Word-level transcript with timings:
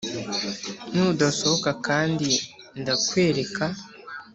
nudasohoka 0.93 1.71
kandi 1.87 2.29
ndakwereka 2.81 3.65